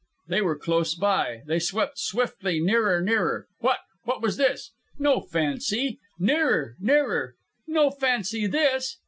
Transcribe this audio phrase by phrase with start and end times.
[0.29, 1.43] They were close by.
[1.45, 3.45] They swept swiftly nearer, nearer.
[3.59, 4.71] What what was this?
[4.97, 5.99] No fancy.
[6.17, 7.35] Nearer, nearer.
[7.67, 8.97] No fancy this.